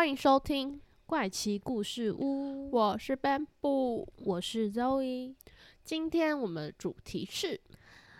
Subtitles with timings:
[0.00, 4.06] 欢迎收听，怪奇故事屋，我是 Bamboo。
[4.24, 5.34] 我是 Zoe。
[5.84, 7.60] 今天我们的主题是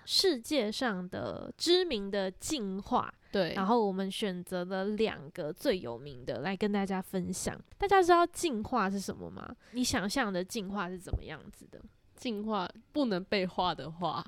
[0.05, 7.59] 世界上的知名的进化，对，然后我们选择了两个最有名的来跟大家分享。
[7.79, 9.57] 大家知道进化是什么吗？
[9.73, 11.81] 你想象的进化是怎么样子的？
[12.15, 14.23] 进化不能被画的画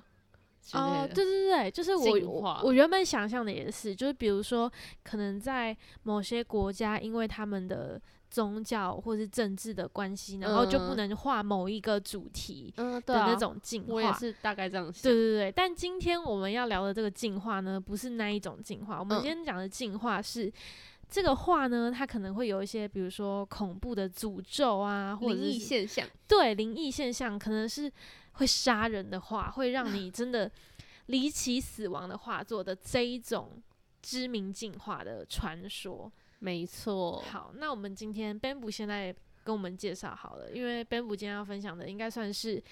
[0.73, 4.71] 哦，的对对对，就是我我我原本想象的也是，就是比如说，
[5.03, 13.95] 可能在某些国家，因为他们的宗教或是政治的关系，然后就不嗯能画某一个主题的那种进化。
[13.95, 15.03] 我也是大概这样想。
[15.03, 18.99] 对对对，但今天我们要聊的这个进化呢，不是那一种进化。
[18.99, 20.51] 我们嗯今天讲的进化是、
[21.11, 27.93] 这个画呢，它可能会有一些，比如说恐怖的诅咒啊，或者灵异是现象，对灵异现象，可能是
[28.33, 30.51] 会杀人的话，会让你真的
[31.07, 33.63] 离奇死亡的画作的这一种
[34.01, 36.11] 知名进化的传说。
[36.39, 37.23] 没错。
[37.31, 42.63] 好，那我们今天 Bamboo 现在跟我们介绍好了，因为 Bamboo 今天要分享的应该算是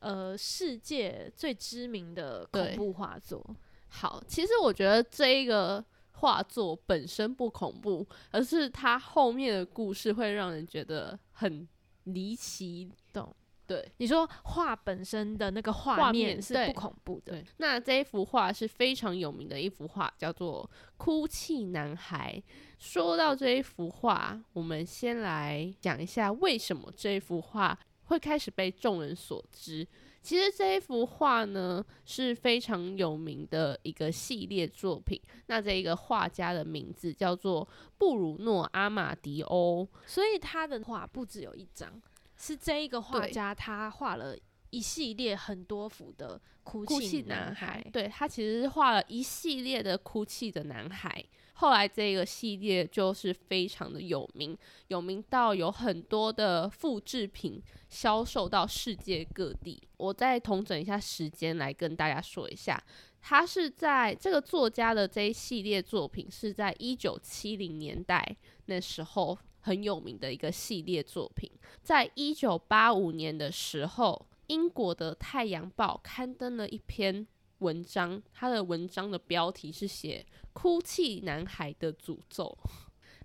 [0.00, 3.42] 呃世界最知名的恐怖画作。
[3.88, 11.66] 好，其实我觉得这一个画作本身不恐怖，而是它后面的故事会让人觉得很
[12.04, 12.90] 离奇。
[13.12, 13.34] 懂？
[13.66, 22.42] 对你说画本身的那个画画面是不恐怖的，对，那这一幅画是非常有名的一幅画，叫做《哭泣男孩》。
[22.78, 29.86] 说到这一幅画，我们先来讲一下为什么这一幅画会开始被众人所知。
[30.22, 35.20] 其实这一幅画呢是非常有名的一个系列作品。
[35.46, 37.66] 那这一个画家的名字叫做
[37.96, 39.88] 布鲁诺·阿马迪欧。
[40.04, 41.90] 所以他的画不只有一张，
[42.36, 44.36] 是这一个画家他画了
[44.70, 51.24] 一系列很多幅的哭哭泣男男孩，对他其实是画了一系列的哭泣的男孩。
[51.54, 54.54] 后来这个系列就是非常的有名，
[54.88, 59.82] 有名到有很多的复制品销售到世界各地。
[59.96, 62.78] 我再统整一下时间来跟大家说一下，
[63.22, 68.36] 他是在这个作家的这一系列作品是在一九七零年代
[68.66, 71.50] 那时候很有名的一个系列作品，
[71.82, 77.26] 在一九八五年的时候，英国的《太阳报》刊登了一篇
[77.58, 82.56] 文章，它的文章的标题是写“哭泣男孩的诅咒”，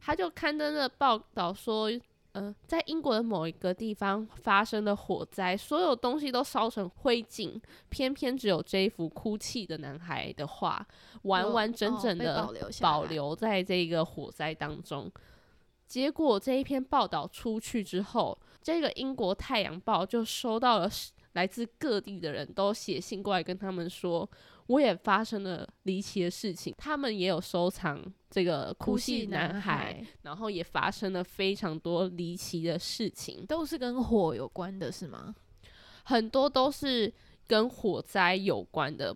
[0.01, 1.91] 他就刊登了报道说。
[2.33, 7.59] 呃，在英国的某一个地方发生了火灾，所有东西都烧成灰烬，
[7.89, 10.87] 偏偏只有这一幅哭泣的男孩的画
[11.23, 15.11] 完完整整的保留保留在这个火灾当中。
[15.91, 20.89] 结果这一篇报道出去之后，这个英国《太阳报》就收到了
[21.33, 24.29] 来自各地的人都写信过来跟他们说，
[24.67, 35.35] 我也发生了离奇的事情，他们也有收藏这个哭泣男孩，然后也发生了非常多离奇的事情，都是跟火有关的，是吗？
[36.05, 37.13] 很多都是
[37.45, 39.13] 跟火灾有关的。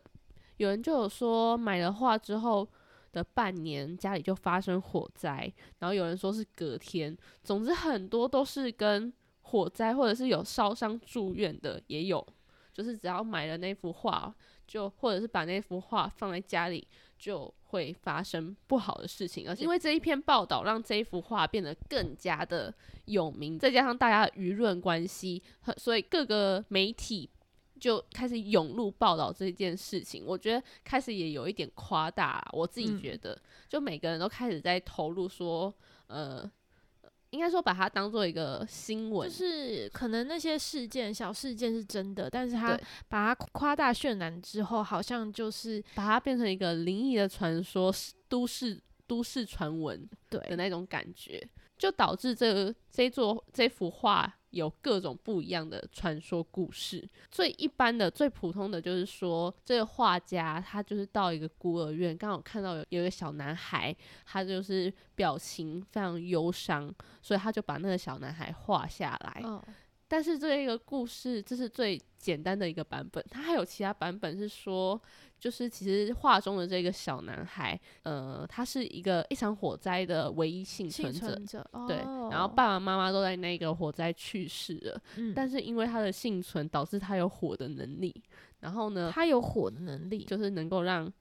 [0.57, 2.67] 有人就有说买了画之后
[3.15, 9.11] 的半年家里就发生火灾，然后有人说是隔天，总之很多都是跟
[9.41, 12.25] 火灾或者是有烧伤住院的也有，
[12.73, 14.35] 就是只要买了那幅画，
[14.67, 16.85] 就或者是把那幅画放在家里，
[17.17, 19.47] 就会发生不好的事情。
[19.47, 22.73] 而且因为这一篇报道，让这一幅画变得更加的
[23.05, 25.41] 有名，再加上大家的舆论关系，
[25.77, 27.29] 所以各个媒体
[27.85, 30.23] 就开始涌入报道这件事情。
[30.25, 35.71] 我觉得开始也有一点夸大啦，我自己嗯觉得，就每个人都开始在投入说，
[36.07, 36.49] 呃。
[37.31, 42.79] 应该说把它当做一个新闻，就是可能那些事件小事件是真的，但是他
[43.09, 47.93] 把它夸大渲染之后，好像就是把它变成一个灵异的传说、
[48.29, 51.45] 都市都市传闻的那种感觉，
[51.77, 57.05] 就导致这这座这幅画有各种不一样的传说故事。
[57.29, 63.93] 最一般的、最普通的就是说，这个画家他就是到一个孤儿院，刚好看到有有一个小男孩，
[64.25, 69.43] 他就是表情非常忧伤，所以他就把那个小男孩画下来。
[70.15, 74.99] 但是这一个故事这是最简单的一个版本，它还有其他版本是说，
[75.37, 81.35] 就是其实画中的这个小男孩，呃，他是一个一场火灾的唯一幸幸存者。
[81.35, 81.97] 存者，对，
[82.31, 85.33] 然后哦爸爸妈妈都在那个火灾去世了，嗯。
[85.35, 88.15] 但是因为他的幸存，导致他有火的能力，
[88.61, 91.11] 然后呢，他有火的能力，就是能够让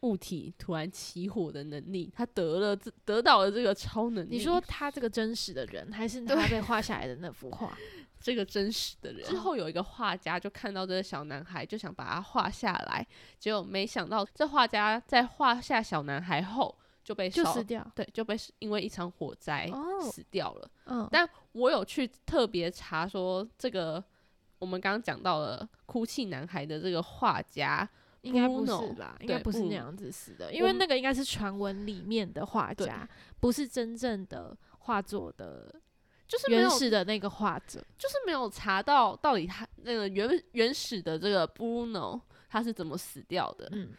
[0.00, 4.36] 物体突然起火的能力，他得了这得到了这个超能力。
[4.36, 7.76] 你说他这个真实的人，还是他被画下来的那幅画？
[8.20, 13.06] 这个真实的人之后有一个画家就看到这个小男孩，就想把他画下来，
[13.38, 17.92] 结果没想到这画家在画下小男孩后就被烧就死掉。
[17.94, 20.70] 对，就被因为一场火灾哦死掉了。
[20.84, 24.04] 嗯，但我有去特别查说，这个
[24.58, 27.88] 我们刚刚讲到了哭泣男孩的这个画家，
[28.22, 33.08] 应该不是吧，应该不不是那样子死的，因为那个应该是传闻里面的画家，
[33.40, 35.74] 不是真正的画作的
[36.28, 37.84] 就是原始的那个画者。
[37.98, 43.68] 就是没有查到到底他那个原原始的这个 Bruno 他是怎么死掉的。
[43.72, 43.90] 嗯，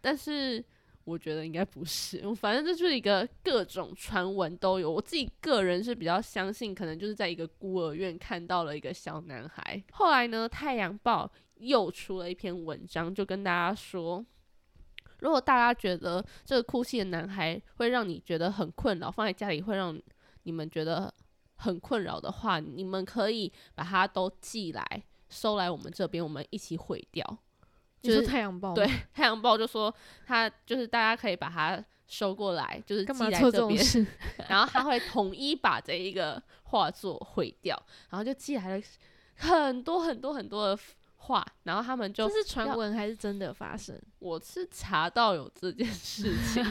[0.00, 0.64] 但是
[1.04, 4.90] 我觉得应该不是，反正这就是一个各种传闻都有。
[4.90, 9.82] 我自己个人是比较相信，可能就是在一个孤儿院看到了一个小男孩。
[9.92, 11.26] 后来呢，《太阳报》
[11.60, 14.24] 又出了一篇文章，就跟大家说。
[15.20, 20.00] 如果大家觉得这个哭泣的男孩会让你觉得很困扰，放在家里会让
[20.44, 21.12] 你们觉得
[21.56, 24.82] 很困扰的话，你们可以把它都寄来
[25.28, 27.38] 收来我们这边，我们一起毁掉。
[28.00, 34.06] 就是太阳报对，《太阳报》就说他就是大家可以把它收过来，就是寄来这边？
[34.48, 37.76] 然后他会统一把这一个画作毁掉，
[38.08, 38.82] 然后就寄来了
[39.34, 40.78] 很多很多很多的
[41.22, 43.94] 画，然后他们就这是传闻还是真的发生？
[44.18, 46.64] 我是查到有这件事 情，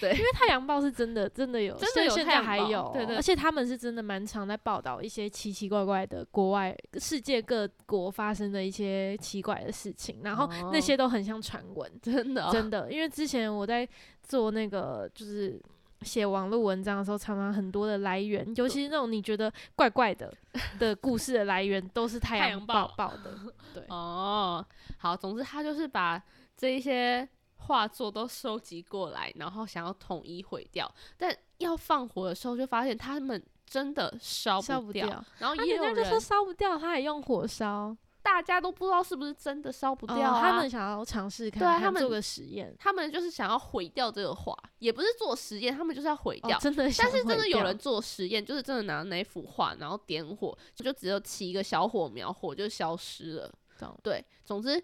[0.00, 13.88] 对因为太阳报是真的，真的有，真的有现现在还有，对对而且他们是真的蛮常在报道一些奇奇怪怪的国外世界各国发生的一些奇怪的事情，然后那哦些都很像传闻，真的哦、真的，因为之前我在
[14.22, 15.60] 做那个就是。
[16.04, 20.32] 写网络文章的时候，常常很多的来源，尤其是那种你觉得怪怪的
[20.78, 23.38] 的故事的来源，都是太阳报报报的。
[23.74, 24.64] 对，哦，
[24.98, 26.22] 好，总之他就是把
[26.56, 35.24] 这一些画作都收集过来，然后想要统一毁掉，但要放火的时候就发现他们真的烧不掉，烧不掉。
[35.38, 37.96] 然后啊，也有人、人家就说烧不掉，他还用火烧。
[38.24, 42.74] 大家都不知道是不是真的烧不掉、他们想要尝试看对啊他们做个实验。
[42.78, 46.56] 他们就是想要毁掉这个画，也不是做实验，他们就是要毁掉。
[46.56, 53.52] 哦、真的但是真的有人做实验，就是真的拿那幅画，然后点火，就只有起一个小火苗，火就消失了。
[53.78, 54.82] 懂对，总之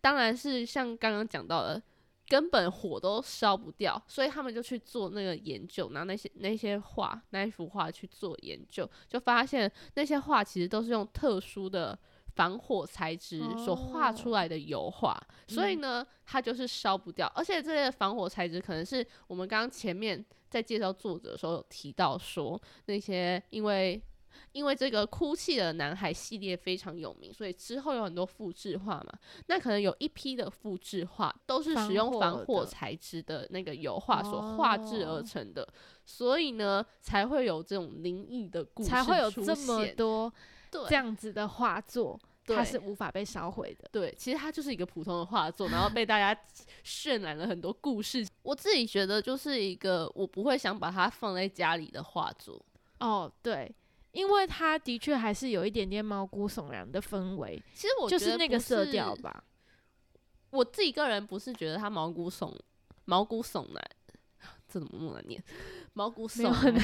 [0.00, 1.82] 当然是像刚刚讲到的，
[2.28, 11.98] 根本火都烧不掉，所以他们就去做那个研究，拿那些那些画那一幅画去做研究，就发现那些画其实都是用特殊的。
[12.36, 15.18] 防火材质所画出来的油画，
[15.48, 17.26] 所以呢，它就是烧不掉。
[17.34, 24.00] 而且这些防火材质可能是我们刚刚前面在介绍作者的时候有提到说，那些因为
[24.52, 29.18] 因为这个哭泣的男孩系列非常有名，所以之后有很多复制画嘛。
[29.46, 35.66] 那可能有一批的复制画都是使用防火材质的那个油画所画制而成的，
[36.04, 40.36] 所以呢，才会有这种灵异的故事，才会有这么多对
[40.70, 43.88] 这样子的画作，对它是无法被烧毁的。
[43.92, 46.40] 对，其实它就是一个普通的画作，然后被大家
[46.84, 48.26] 渲染了很多故事。
[48.42, 52.60] 我自己觉得就是一个我不会想把它放在家里的画作。
[53.00, 53.70] 哦，对，
[54.12, 59.44] 因为它的确还是有一点点毛骨悚然的氛围，其实我就是觉得那个色调吧。
[60.50, 62.54] 我自己个人不是觉得它毛骨悚
[63.04, 63.90] 毛骨悚然，
[64.68, 65.42] 这怎么那么难念？
[65.92, 66.74] 毛骨悚然。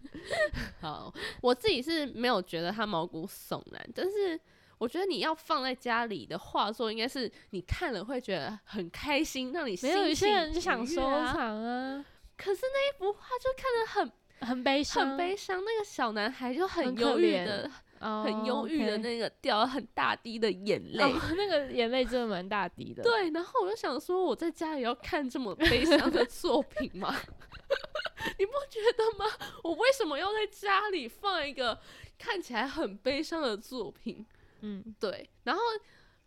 [0.80, 4.38] 好，我自己是没有觉得它毛骨悚然，但是
[4.78, 11.02] 我觉得你要放在家里的画作，应该是你看了会觉得很开心，让你没有，有些人就想收。
[11.02, 12.04] 藏啊，
[12.36, 21.02] 可是那一幅画就看得很很悲伤，很悲伤，那个小男孩就很忧郁的、哦，很忧郁的那个掉了很大滴的眼泪。
[21.02, 23.02] 哦，那个眼泪真的蛮大滴的。
[23.02, 27.14] 对，然后我就想说，我在家里要看这么悲伤的 作品吗？
[28.38, 29.30] 你不觉得吗？
[29.62, 31.78] 我为什么要在家里放一个
[32.18, 34.24] 看起来很悲伤的作品？
[34.60, 35.62] 嗯，对，然后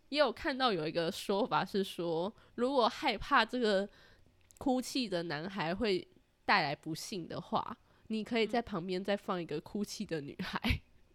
[0.08, 3.88] 也有看到有一个说法是说，如果害怕这个
[4.58, 6.06] 哭泣的男孩会
[6.44, 7.76] 带来不幸的话，
[8.10, 10.60] 你可以在旁边再放一个哭泣的女孩，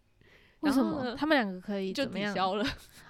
[0.62, 2.06] 为什然后呢么他们两个可以就？
[2.06, 2.64] 抵消了，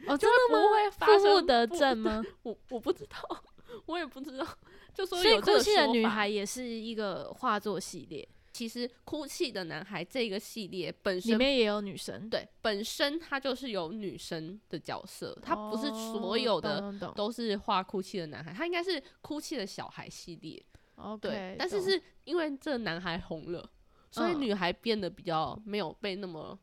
[0.08, 0.62] 哦， 就真的吗？
[0.62, 2.24] 不会发负负生不得正吗？
[2.44, 3.44] 我我不知道，
[3.86, 4.46] 我也不知道，
[4.94, 8.27] 就说所以有哭泣的女孩也是一个画作系列。
[8.51, 20.63] 其实《哭泣的男孩》这个系列本身里面也有女生，对本身它就是有女生的角色，它不是所哦有的都是画哭泣的男孩，它应该是哭泣的小孩系列。
[20.96, 23.70] OK，对，但是是因为这个男孩红了，
[24.15, 26.57] 所以嗯女孩变得比较没有被那么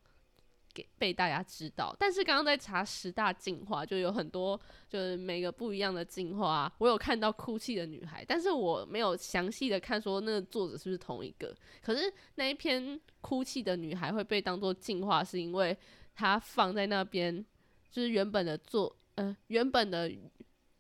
[0.73, 1.95] 给被大家知道。
[1.99, 11.55] 但是刚刚在查十大进化，就有很多就是每个不一样的进化啊、我有看到哭泣的女孩，但是我没有详细的看说那个作者是不是同一个。
[11.83, 15.77] 可是那一篇哭泣的女孩会被当做进化，是因为
[16.15, 17.45] 它放在那边，
[17.91, 20.11] 就是原本的作呃原本的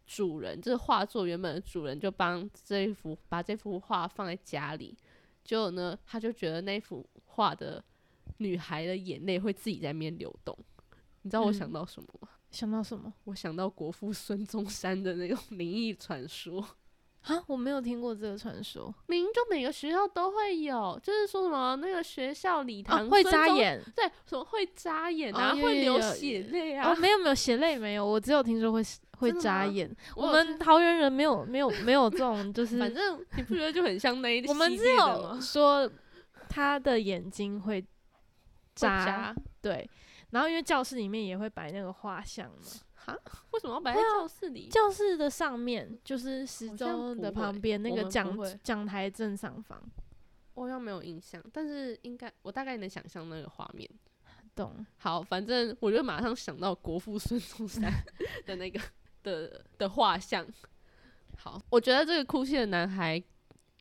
[0.07, 4.97] 主人，这画作原本的主人就帮这一幅把这幅画放在家里，
[5.45, 7.83] 结果呢，他就觉得那幅画的
[8.39, 10.57] 女孩的眼泪会自己在那边流动。
[11.23, 12.29] 你知道我想嗯到什么吗？
[12.51, 16.61] 想到什么我想到国父孙中山的那种灵异传说，
[17.23, 17.43] 啊？
[17.47, 28.83] 我没有听过这个传说明明就每个学校都会有，就是说什么那个学校礼堂、啊，会扎，眼对，什么会扎眼哦啊，会流血泪啊，哦，没有没有血泪没有，我只有听说会
[29.23, 29.91] 会眨眼。
[30.17, 35.91] 我我们桃园人没有没有没有这种， 就是反正你不觉得就很像那一我们只有说
[36.49, 37.87] 他的眼睛会会
[38.75, 39.89] 眨，对。
[40.31, 43.17] 然后因为教室里面也会摆那个画像嘛，哈？
[43.51, 44.69] 为什么要摆在教室里？
[44.69, 49.79] 教室的上面就是时钟的旁边那个讲讲台正上方，
[50.55, 53.89] 我好像没有印象，但是应该我大概能想象那个画面。
[54.55, 54.85] 懂？
[54.99, 57.91] 好，反正我就马上想到国父孙中山
[58.45, 58.79] 的那个
[59.23, 60.47] 的的画像。
[61.37, 63.23] 好，我觉得这个哭泣的男孩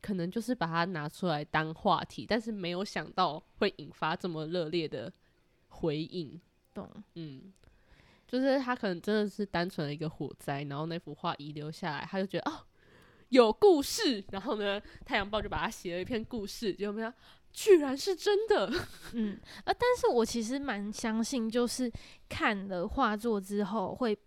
[0.01, 5.11] 可能就是把它拿出来当话题，但是没有想到会引发这么热烈的
[5.67, 6.39] 回应。
[6.73, 6.89] 懂？
[7.15, 7.53] 嗯，
[8.25, 12.65] 就是他可能真的是单纯的一个火灾，然后那幅画遗留下来，他就觉得哦
[13.27, 17.17] 有故事，然后呢，《太阳报》就把它写了一篇故事，结果没想到
[17.51, 18.71] 居然是真的。
[19.13, 21.91] 嗯，呃，但是我其实蛮相信，就是
[22.29, 24.17] 看了画作之后会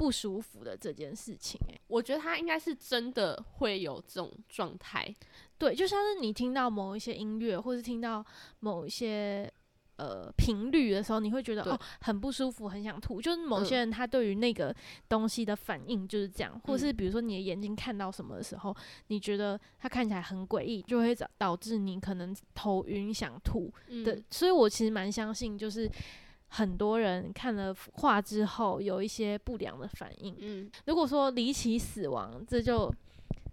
[0.00, 1.78] 不舒服的这件事情、欸。
[1.88, 5.14] 我觉得他应该是真的会有这种状态，
[5.58, 8.24] 对，就像是你听到某一些音乐，或是听到
[8.60, 9.52] 某一些
[9.96, 13.20] 呃频率的时候，你会觉得哦很不舒服，很想吐。
[13.20, 14.74] 就是某嗯些人他对于那个
[15.06, 18.74] 东西的反应就是这样，或是嗯比如说你的眼睛看到什么的时候，
[19.08, 23.70] 你觉得它看起来很诡异，就会导导致你可能头晕想吐
[24.02, 24.14] 的。
[24.14, 25.90] 嗯所以我其实蛮相信，就是
[26.50, 30.36] 很多人看了画之后有一些不良的反应。
[30.38, 32.92] 嗯，如果说离奇死亡，这就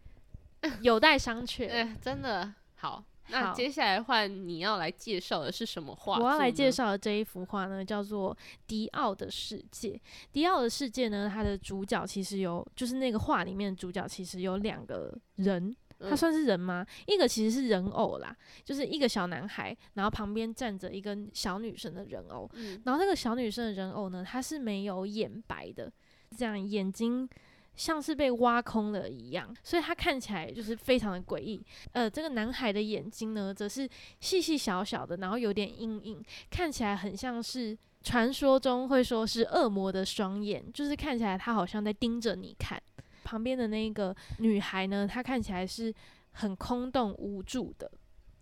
[0.81, 1.69] 有待商榷。
[1.71, 3.03] 哎、真的好。
[3.29, 6.17] 那好接下来换你要来介绍的是什么画？
[6.17, 6.71] 我要来介。
[6.71, 8.33] 绍的这一幅画呢，叫做
[8.65, 9.89] 《迪奥的世界》。
[10.31, 16.85] 迪奥的世界呢，它的主角其实有，就是那个画里面的主角其实有两个人，他嗯算是人吗？
[17.05, 25.91] 一个其实是人偶啦，就是一个小男孩，然后旁边站着一个小女生的人偶，嗯然后那个小女生的人偶呢，她是没有眼白的，
[26.37, 27.27] 这样眼睛
[27.75, 31.63] 像是被挖空了一样，所以她看起来就是非常的诡异。
[31.93, 33.87] 呃，这个男孩的眼睛呢，则是
[34.19, 42.81] 细细小小的，然后有点阴影，看起来很像是传说中会说是恶魔的双眼，就是看起来他好像在盯着你看。
[43.27, 45.93] 旁边的那个女孩呢，她看起来是
[46.31, 47.91] 很空洞无助的。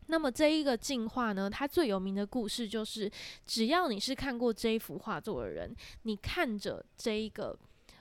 [0.05, 3.11] 那么这一个进化呢，它最有名的故事就是，
[3.47, 7.57] 只要你是看过这一幅画作的人，你看着这一个，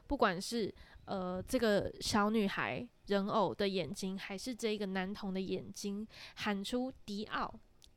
[0.06, 0.70] 不管是
[1.06, 7.54] 呃这个小女孩人偶的眼睛，还是这一个男童的眼睛，喊出迪奥，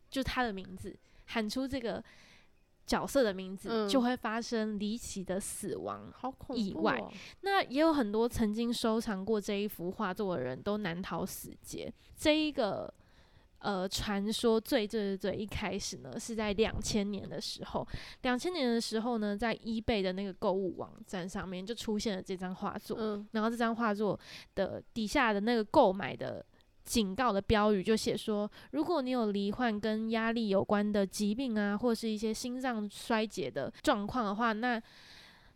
[0.10, 2.02] 就他的名字，喊出这个
[2.88, 3.88] 角色的名字，嗯。
[3.88, 6.12] 就会发生离奇的死亡。
[6.12, 7.04] 好恐怖、哦、意外。
[7.42, 11.94] 那也有很多曾经收藏过这一幅画作的人都难逃死劫。
[12.16, 12.92] 这一个
[13.60, 17.88] 呃传说最最最最一开始呢，是在两千年的时候，
[18.22, 23.28] 两千年的时候呢，在 eBay 的那个购物网站上面就出现了这张画作，嗯。
[23.32, 24.18] 然后这张画作
[24.56, 26.46] 的底下的那个购买的
[26.88, 34.82] 警告的标语就写说，如果你有罹患跟压力有关的疾病啊，或是一些心脏衰竭的状况的话，那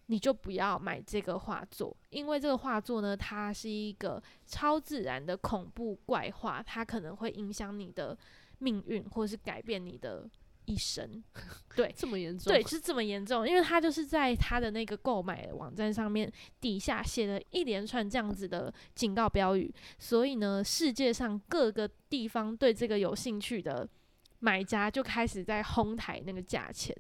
[0.08, 8.18] 你就不要买这个画作，因为这个画作呢，它是一个超自然的恐怖怪画，它可能会影响你的
[8.58, 10.30] 命运，或是改变你的
[10.66, 11.24] 一生。
[11.76, 12.52] 对， 这么严重？
[12.52, 23.88] 对，是这么严重，因为他就是在他的那个购买网站上面底下写了一连串这样子的警告标语，所以呢，世界上各个地方对这个有兴趣的
[24.40, 26.96] 买家就开始在哄抬那个价钱，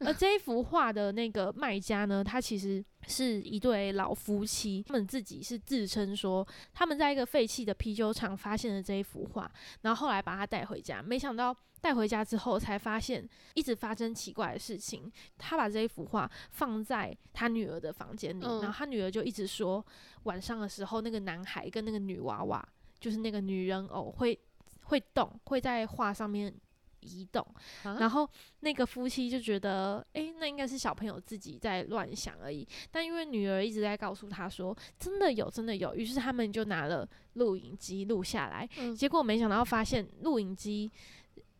[0.00, 9.50] 而这一幅画的那个卖家呢，他其实是一对老夫妻，他们自己是自称说他们在一个废弃的啤酒厂发现了这一幅画，
[9.82, 15.10] 然后后来把它带回家，没想到带回家之后才发现一直发生奇怪的事情。
[15.38, 19.84] 他把这一幅画放在他女儿的房间里，嗯然后他女儿就一直说
[20.24, 22.68] 晚上的时候那个男孩跟那个女娃娃，
[22.98, 24.38] 就是那个女人偶会
[24.84, 26.54] 会动，会在画上面
[27.00, 27.42] 移动。
[27.82, 28.28] 啊然后
[28.60, 32.66] 那个夫妻就觉得，诶，那应该是小朋友自己在乱想而已。
[32.90, 38.68] 但因为女儿一直在告诉他说，真的有，真的有，于是他们就拿了录影机录下来。
[38.76, 40.90] 嗯结果没想到发现录影机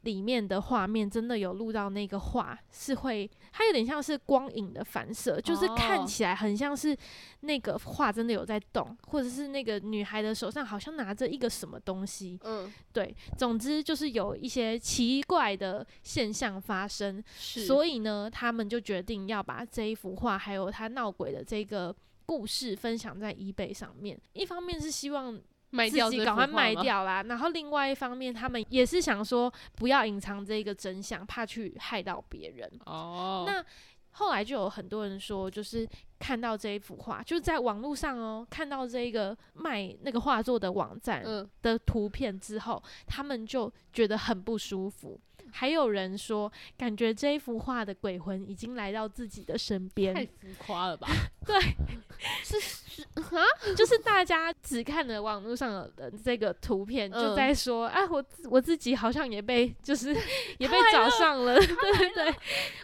[0.02, 6.96] 里面的画面真的有录到那个画是会，它有点像是光影的反射，就是看哦起来很像是
[7.40, 12.38] 那个画真的有在动，或者是那个女孩的手上好像拿着一个什么东西。
[12.44, 24.18] 嗯，对，总之就是有一些奇怪的现象发生，所以呢，他们就决定要把这一幅画还有他闹鬼的这个故事分享在 eBay 上面。
[24.32, 25.38] 一方面是希望
[25.70, 32.70] 卖掉自己赶快卖掉啦，然后另外一方面，他们也是想说不要隐藏这个真相，怕去害到别人。
[32.86, 33.64] 哦，那
[34.12, 45.18] 后来就有很多人说，就是看到这一幅画，就是在网络上哦，看到这个卖那个画作的网站嗯，的图片之后，他们就觉得很不舒服。
[45.52, 51.08] 还有人说，感觉这一幅画的鬼魂已经来到自己的身边，太浮夸了吧？
[51.46, 51.58] 对
[52.44, 60.14] 是是啊，就是大家只看了网络上的这个图片，就嗯在说，啊，我我自己好像也被就是
[60.58, 62.34] 也被找上了， 对对对，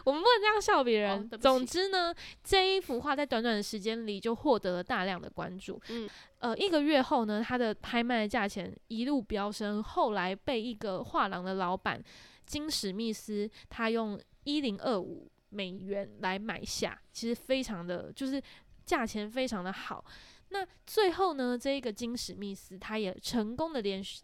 [0.03, 1.29] 我们不能这样笑别人。
[1.39, 5.79] 总之呢，这一幅画在短短的时间里就获得了大量的关注。
[5.89, 6.09] 嗯，
[6.39, 12.03] 呃，一个月后呢，它的拍卖价钱一路飙升，后来被一个画廊的老板
[12.47, 18.41] 金史密斯他用一零二五美元来买下，其实非常的就是
[18.85, 20.03] 价钱非常的好。
[20.49, 24.23] 那最后呢，这个金史密斯他也成功的联系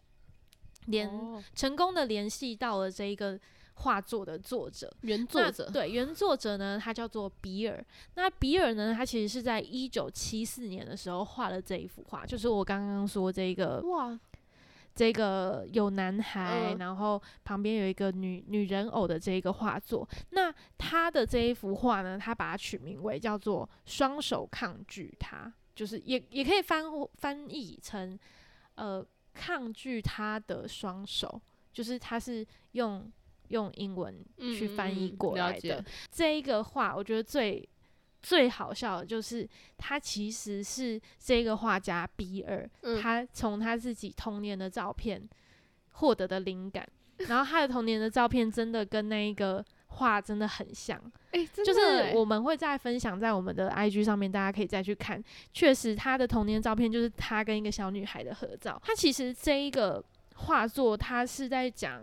[0.85, 3.39] 联、哦成功的联系到了这一个
[3.75, 4.93] 画作的作者。
[5.01, 7.85] 原作者，对原作者呢，他叫做比尔。
[8.15, 14.17] 那比尔呢，他其实是在一九七四年的时候画了这一幅画，就是我刚刚说这个哇，
[14.95, 20.07] 这个有男孩，嗯然后旁边有一个女女人偶的这一个画作。
[20.29, 28.17] 那他的这一幅画呢，他把它取名为叫做“双手抗拒他”，就是也也可以翻翻译成
[28.75, 31.41] 呃抗拒他的双手，
[31.71, 33.11] 就是他是用
[33.47, 35.83] 用英文去翻译过来的。
[36.11, 37.67] 这一个画，我觉得最
[38.23, 45.21] 最好笑的就是，他其实是这个画家比尔，嗯他从他自己童年的照片
[45.91, 46.87] 获得的灵感，
[47.27, 50.99] 然后他的童年的照片真的跟那一个画真的很像，
[51.65, 55.23] 就是我们会再分享在我们的 IG 上面，大家可以再去看。
[55.51, 58.81] 确实，他的童年照片就是他跟一个小女孩的合照。
[58.83, 60.03] 他其实这一个
[60.35, 62.01] 画作，他是在讲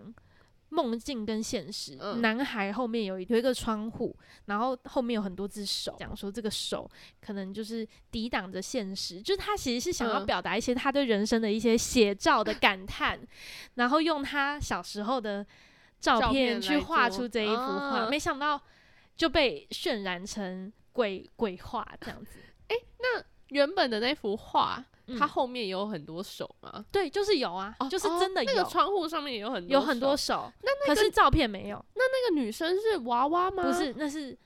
[0.71, 1.97] 梦境跟现实。
[2.01, 13.21] 嗯男孩后面有一有一个窗户，然后后面有很多只手，讲说这个手可能就是抵挡着现实，就是他其实是想要嗯表达一些他对人生的一些写照的感叹，
[13.75, 15.47] 然后用他小时候的
[16.01, 18.61] 照照片去画出这一幅画，啊没想到
[19.17, 22.39] 就被渲染成鬼鬼画这样子。
[23.51, 26.85] 原本的那幅画，嗯它后面有很多手吗？
[26.91, 30.53] 对，就是有啊，哦就是哦真的有，那个窗户上面也有很多有很多手手，
[30.87, 33.63] 可是照片没有，那那个女生是娃娃吗？
[33.63, 34.37] 不是，那是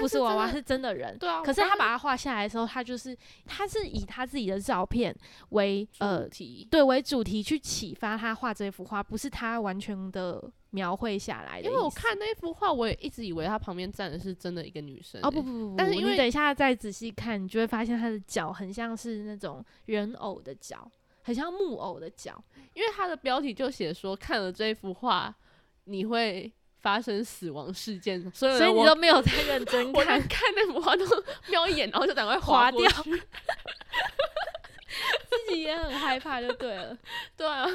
[0.00, 1.16] 不是娃娃，是真的人。
[1.18, 5.14] 对啊，可是他把它画下来的时候，他就是他是以他自己的照片
[5.50, 10.42] 为呃主题，对为主题去启发他画这幅画，不是他完全的
[10.76, 11.68] 描绘下来的。
[11.68, 15.26] 因为我看那幅画，我也一直以为她旁边站的是真的一个女生欸。
[15.26, 20.86] 哦不不不不，但是因为你等一下再仔细看，你就会发现他的脚很像是那种人偶的脚，
[21.22, 22.44] 很像木偶的脚。
[22.74, 25.34] 因为它的标题就写说看了这幅画，
[25.84, 31.06] 你会发生死亡事件，所以所以你都没有在认真 看，看那幅画都
[31.48, 32.80] 瞄一眼，然后就赶快划掉。
[35.46, 36.96] 自己也很害怕就对了。
[37.36, 37.66] 对啊，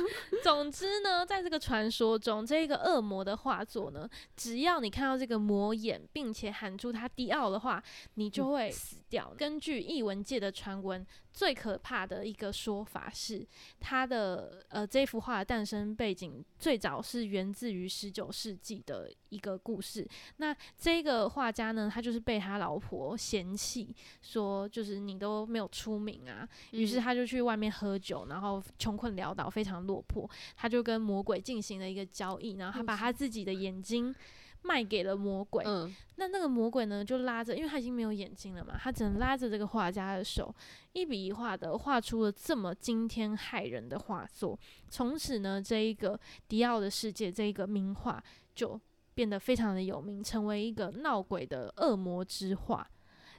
[0.43, 7.83] 总之呢，在这个传说中，这个恶魔的画作呢，只要你看到这个魔眼，并且喊出他迪奥的话，
[8.15, 9.33] 你就会死掉。
[9.37, 13.45] 根据译文界的传闻，最可怕的一个说法是，
[13.79, 20.07] 他的呃这幅画的诞生背景最早是源自于十九世纪的一个故事。
[20.37, 30.29] 那这个画家呢，他就是被他老婆嫌弃，说就是你都没有出名啊，于是他就去外面喝酒，然后穷困潦倒，非常落魄。
[30.55, 34.13] 他就跟魔鬼进行了一个交易，然后他把他自己的眼睛。
[34.63, 40.53] 卖给了魔鬼，嗯，那那个魔鬼呢，就拉着，因为他已经没有眼睛了嘛，他只能拉着这个画家的手，
[40.93, 44.55] 一笔一画的画出了这么惊天骇人的画作。
[44.87, 48.79] 从此呢，这一个迪奥的世界，这一个名画就
[49.15, 52.87] 变得非常的有名，成为一个闹鬼的恶魔之画。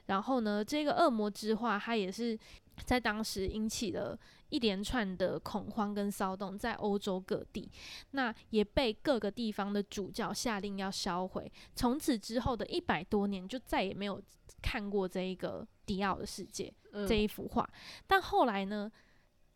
[0.05, 2.37] 然后呢，这个恶魔之画，它也是
[2.85, 4.17] 在当时引起了。
[4.49, 7.67] 一连串的恐慌跟骚动在欧洲各地，
[8.11, 11.51] 那也被各个地方的主教下令要销毁。
[11.73, 14.21] 从此之后的一百多年，就再也没有
[14.61, 16.71] 看过这一个迪奥的世界
[17.07, 17.67] 这一幅画。
[18.05, 18.91] 但后来呢，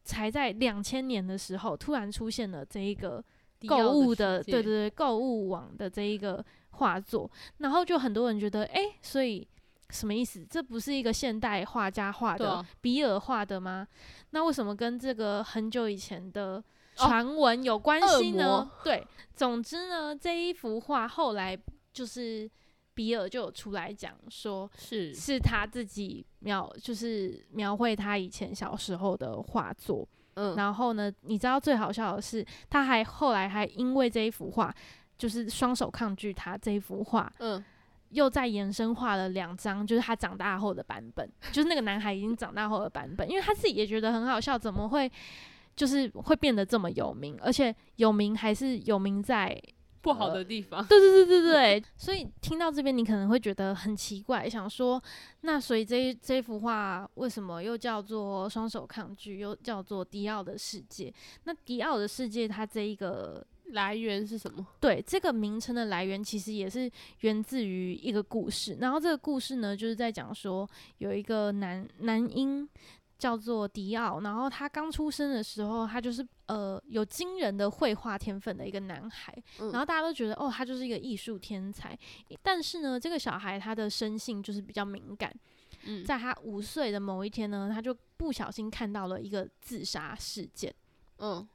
[0.03, 3.23] 才在两千年的时候，突然出现了这一个
[3.67, 7.29] 购物的，对对对，购物网的这一个画作，
[7.60, 9.47] 然后就很多人觉得，哎，所以。
[9.89, 10.45] 什么意思？
[10.50, 13.88] 这不是一个现代画家画的，比尔画的吗？
[14.32, 16.62] 那为什么跟这个很久以前的
[16.95, 18.69] 传闻有关系呢？
[18.84, 21.58] 对，总之呢，这一幅画后来
[21.93, 22.50] 就是
[22.93, 30.08] 比尔就有出来讲说，是是他自己描，就是描绘他以前小时候的画作。
[30.36, 34.76] 嗯，然后呢，你知道最好笑的是，他还后来还因为这一幅画，
[35.17, 37.32] 就是双手抗拒他这一幅画。
[37.39, 37.63] 嗯。
[38.10, 45.12] 又再延伸画了两张，就是他长大后的版本， 就是那个男孩已经长大后的版本，因为他自己也觉得很好笑，怎么会
[45.76, 49.62] 就是会变得这么有名，而且有名还是有名在
[50.02, 50.86] 不好的地方。
[50.88, 55.02] 对对对对对，所以听到这边你可能会觉得很奇怪，想说
[55.41, 61.13] 那所以这这幅画为什么又叫做双手抗拒，又叫做迪奥的世界？
[61.43, 63.46] 那迪奥的世界，它这一个。
[63.71, 64.65] 来源是什么？
[64.80, 68.77] 对，这个名称的来源其实也是源自于一个故事。
[68.80, 72.67] 然后这个故事呢，就是在讲说有一个男男婴
[73.17, 79.36] 叫做迪奥，然后他刚出生的时候，他就是呃有惊人的绘画天分的一个男孩。
[79.58, 81.97] 然后大家都觉得哦，他就是一个艺术天才。
[82.41, 85.34] 但是呢，这个小孩他的生性就是比较敏感。
[85.84, 90.73] 嗯，在他五岁的某一天呢，他就不小心看到了一个自杀事件。
[91.19, 91.47] 嗯。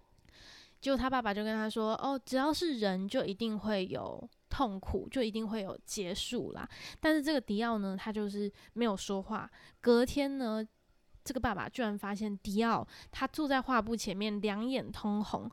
[0.82, 6.68] 结果他爸爸就跟他说：“哦，只要是人，就一定会有痛苦，就一定会有结束啦。”
[6.98, 9.48] 但是这个迪奥呢，他就是没有说话。
[9.80, 10.66] 隔天呢，
[11.22, 15.48] 这个爸爸居然发现迪奥他坐在画布前面，两眼通红，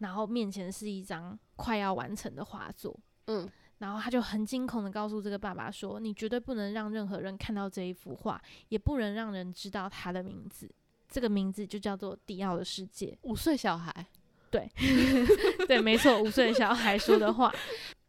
[0.00, 2.94] 然后面前是一张快要完成的画作。
[3.28, 8.38] 嗯，然后他就很惊恐的告诉这个爸爸说：“你绝对不能让任何人看到这一幅画，
[8.68, 10.70] 也不能让人知道他的名字。
[11.08, 14.06] 这个名字就叫做迪奥的世界。”五岁小孩。
[14.52, 14.70] 对，
[15.66, 17.50] 对，没错，五岁的小孩说的话，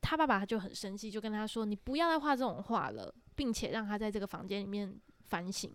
[0.02, 5.72] 他爸爸就很生气，就跟他说：“你不要再画这种画了，并且让他在这个房间里面反省，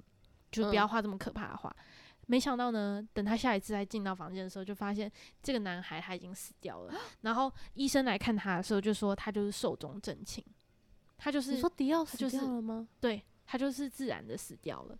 [0.52, 1.74] 就不要画这么可怕的画。”
[2.30, 5.10] 没想到呢，等他下一次再进到房间的时候，就发现
[5.42, 6.92] 这个男孩他已经死掉了。
[7.22, 10.44] 然后医生来看他的时候，就说他就是寿终正寝，
[11.16, 12.86] 他就是你说迪奥死掉了吗？
[13.00, 14.98] 对他就是自然的死掉了，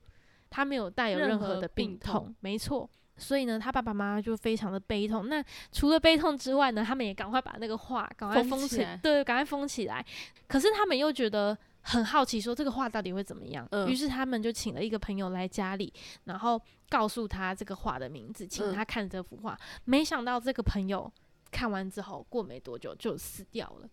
[0.48, 2.88] 他没有带有任何的病痛，没错。
[3.18, 5.28] 所以呢，他爸爸妈妈就非常的悲痛。
[5.28, 10.04] 那除了悲痛之外呢，他们也赶快把那个画赶快封起来，对，赶快封起来。
[10.46, 13.68] 可是他们又觉得很好奇，说这个画到底会怎么样？
[13.87, 15.92] 于是他们就请了一个朋友来家里，
[16.24, 19.59] 然后告诉他这个画的名字，请他看这幅画。
[19.85, 21.11] 没想到这个朋友
[21.50, 23.88] 看完之后，过没多久就死掉了。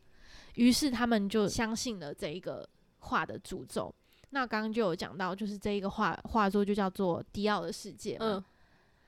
[0.56, 2.68] 于是他们就相信了这一个
[3.00, 3.94] 画的诅咒。
[4.32, 8.44] 那刚刚就有讲到，就是这一个画画作就叫做《迪奥的世界》嗯。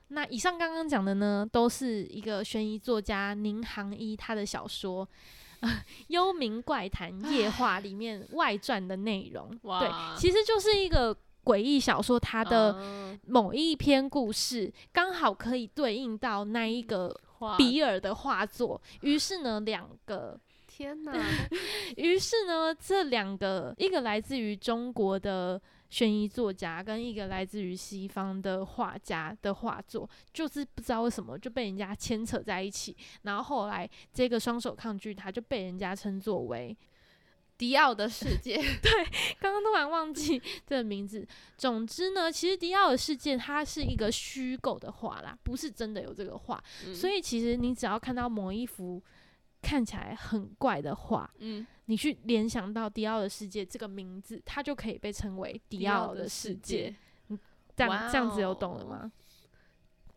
[0.08, 5.06] 那以上刚刚讲的呢，都是一个悬疑作家宁杭一他的小说
[6.08, 9.50] 《幽冥怪谈夜话》里面外传的内容。
[9.80, 17.14] 对，其实就是一个诡异小说，它的某一篇故事刚好可以对应到那一个
[17.56, 18.80] 比尔的画作。
[19.00, 20.38] 于是呢，两个
[20.78, 21.12] 天 哪！
[21.96, 25.60] 于是呢，这两个一个来自于中国的。
[25.90, 36.76] 悬疑作家跟一个来自于西方的画家的画作，就是不知道为什么就被人家牵扯在一起，然后后来这个双手抗拒他就被人家称作为
[37.56, 38.56] 迪奥的世界。
[38.82, 38.92] 对，
[39.40, 41.26] 刚刚突然忘记这个名字。
[41.56, 46.62] 总之呢，其实迪奥的世界它是一个虚构的画啦，不是真的有这个画。
[46.94, 49.02] 所以其实你只要看到某一幅。
[49.60, 56.94] 看起来很怪的画，嗯，你去联想到迪奥的世界这个名字，它就可以被称为迪奥的世界。
[57.28, 57.38] 嗯
[57.76, 59.12] 这样、哇这样子有懂了哦吗？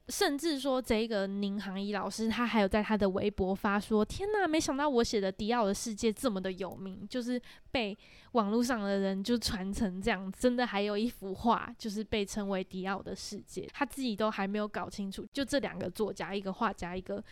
[0.10, 7.39] 甚至说，这个宁航一老师，他还有在他的微博发说：“天呐，没想到我写的《迪奥的世界》这么的有名，就是
[7.71, 7.95] 被
[8.32, 13.62] 网络上的人就传成这样，真的还有一幅画，就是被称为《迪奥的世界》。
[13.71, 17.23] 他自己都还没有搞清楚，就这两个作家，一个画家，一个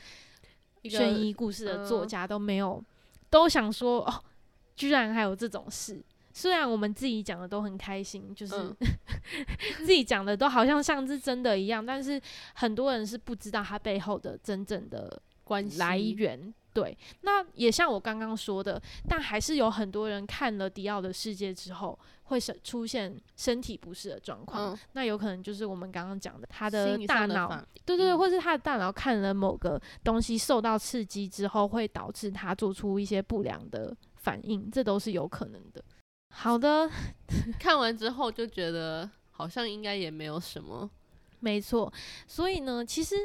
[0.83, 2.83] 悬疑故事的作嗯家都没有，
[3.29, 4.23] 都想说哦，
[4.75, 6.03] 居然还有这种事。
[6.31, 8.75] 虽然我们自己讲的都很开心，就是、嗯
[9.79, 12.21] 自己讲的都好像像是真的一样，但是
[12.53, 16.53] 很多人是不知道它背后的真正的关系来源。
[16.79, 24.71] 对，那也像我刚刚说的，但还是有很多人看了迪奥的世界之后，会是出现身体不适的状况。
[24.73, 27.49] 嗯，那有可能就是我们刚刚讲的，他的大脑
[27.85, 35.83] 对对对，嗯或是他的大脑看了某个东西受到刺激之后，会导致他做出一些不良的反应，这都是有可能的。
[36.33, 36.89] 好的，
[37.59, 40.89] 看完之后就觉得好像应该也没有什么，
[41.39, 41.91] 没错。
[42.27, 43.15] 所以呢，其实，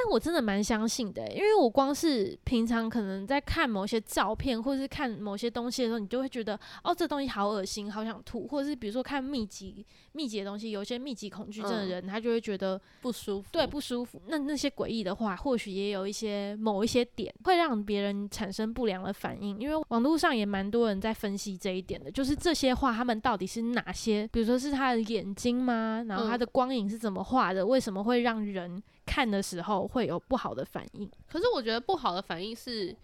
[0.00, 13.48] 但我真的蛮相信的欸，因为我光是平常可能在看某些照片，或者是看某些东西的时候，你就会觉得，哦，这东西好恶心，好想吐，或者是比如说看密集密集的东西，有一些密集恐惧症的嗯人，他就会觉得不舒服。
[13.50, 14.22] 对，不舒服。
[14.28, 26.04] 那那些诡异的话，或许也有一些某一些点会让别人产生不良的反应，因为网络上也蛮多人在分析这一点的，就是这些话他们到底是哪些，比如说是他的眼睛吗？
[26.06, 27.66] 然后他嗯的光影是怎么画的？
[27.66, 31.10] 为什么会让人看的时候会有不好的反应？
[31.26, 32.94] 可是我觉得不好的反应是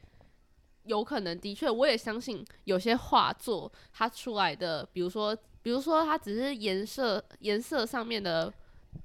[0.85, 8.53] 有可能，的确，我也相信有些画作它出来的，比如说，比如说它只是颜色颜色上面的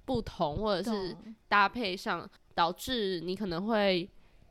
[0.04, 1.16] 不同，或者是
[1.48, 4.10] 搭配上导致你可能会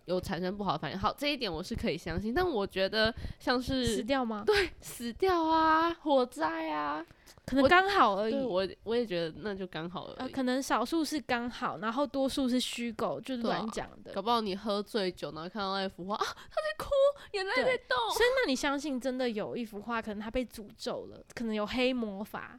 [0.09, 0.99] 有产生不好的反应。
[0.99, 4.43] 好，这一点我是可以相信，但我觉得像是死是掉吗？
[4.45, 7.05] 对死掉啊、火灾啊，
[7.47, 8.45] 可能刚好而已对。
[8.45, 10.33] 我我也觉得那就刚好而呃，已。
[10.33, 14.13] 可能少数是刚好，然后多数是虚构，就是乱讲的。
[14.13, 16.91] 搞不好你喝醉酒，然后看到那幅画啊，他在哭，
[17.33, 17.97] 眼泪在动。
[18.13, 22.59] 所以，那你相信真的有一幅画，可能它被诅咒了，可能有黑魔法，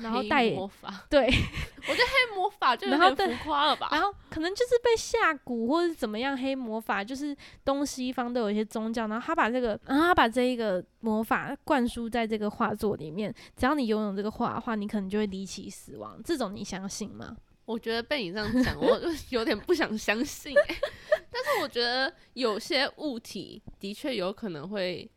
[0.00, 3.88] 然后黑带魔法，对， 黑魔法就有点浮夸了吧？
[3.92, 16.20] 然后可能就是被下蛊或者是怎么样，黑魔法就是东西方都有一些宗教，然后他把这个，然后他把这一个魔法灌输在这个画作里面，只要你拥有这个画的话，你可能就会离奇死亡。
[16.24, 17.36] 这种你相信吗？
[17.66, 20.76] 我觉得被你这样讲，我就有点不想相信、欸。
[21.32, 25.08] 但是我觉得有些物体的确有可能会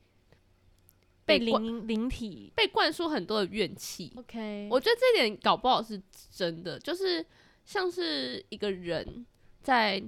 [1.26, 4.12] 被灵灵体被灌输很多的怨气。
[4.16, 7.26] ，OK，我觉得这点搞不好是真的，就是
[7.66, 9.26] 像是一个人
[9.62, 10.04] 在，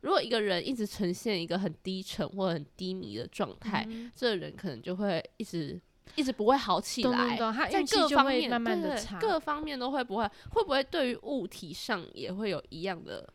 [0.00, 5.80] 如果一个人一直呈现一个很低沉或者很低迷的状态，嗯这个人可能就会一直
[6.16, 7.10] 一直不会好起来。
[7.10, 9.18] 懂懂懂，他在各方面会慢慢的差。
[9.20, 13.32] 各方面都会不会会不会对于物体上也会有一样的哦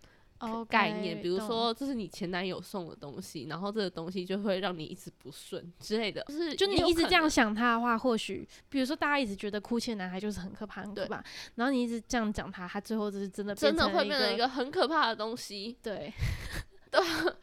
[0.65, 1.21] 概念？
[1.21, 11.23] 比如说这是你前男友送的东西，然后这个东西就会让你一直不顺之类的，就是就你一直这样想他的话，或许比如说大家一直觉得哭泣的男孩就是很可怕，很可对怕，
[11.55, 15.77] 然后你一直这样讲他，他最后就是真的真的会变成一个很可怕的东西。
[15.83, 16.13] 对。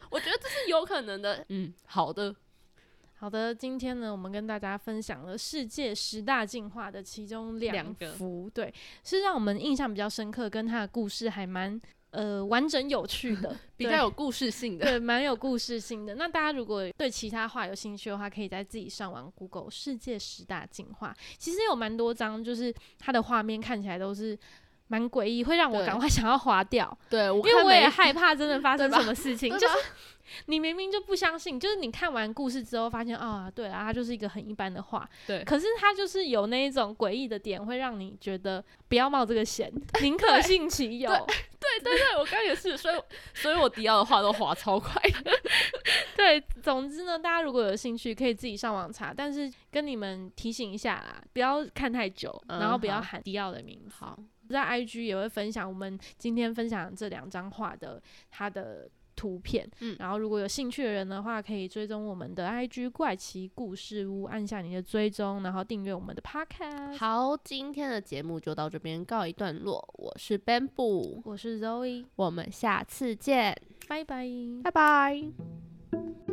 [0.09, 1.45] 我觉得这是有可能的。
[1.49, 2.35] 嗯，好的，
[3.19, 11.79] 好的，今天呢，我们跟大家分享了世界十大进化的其中两幅，对，是让我们印象比较深刻，跟他的故事还蛮
[12.13, 14.85] 呃完整有趣的， 比较有故事性的。
[14.85, 16.15] 对，蛮有故事性的。
[16.15, 24.37] 那大家如果对其他画有兴趣的话，可以在自己上网 Google 世界十大进化，其实有蛮多张，就是它的画面看起来都是。
[24.87, 29.49] 蛮诡异，会让我赶快想要划掉，对，我因为我也害怕真的发生什么事情。
[29.57, 29.75] 就是
[30.47, 39.71] 你明明就不相信，就是你看完故事之后发现啊，对啊，它就是一个很一般的画，对可是它就是有那一种诡异的点，会让你觉得不要冒这个险，
[40.03, 41.09] 宁可信其有。
[41.81, 43.01] 对对对，我刚也是，所以
[43.33, 45.31] 所以我迪奥的话都滑超快的。
[46.15, 53.95] 对，总之呢，大家如果有兴趣，可以自己上网查，但是跟你们提醒一下啦，不要看太久，嗯然后不要喊迪奥的名字。
[53.99, 54.17] 好，
[54.49, 69.87] 在 IG 也会分享我们今天分享这两张画的它的图片，嗯然后如果有兴趣的人的话，可以追踪我们的 IG 怪奇故事屋，按下你的追踪，然后订阅我们的 Podcast。，好，今天的节目就到这边告一段落。
[69.97, 73.55] 我是 Bamboo，我是 Zoe，我们下次见，
[73.87, 74.27] 拜拜。
[74.63, 76.32] 拜拜。